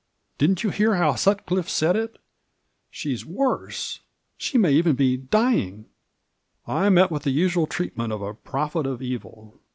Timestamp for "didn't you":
0.39-0.71